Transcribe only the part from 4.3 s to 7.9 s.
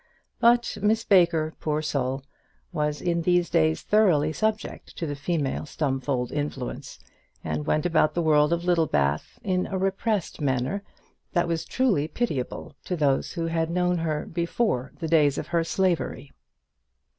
subject to the female Stumfold influence, and went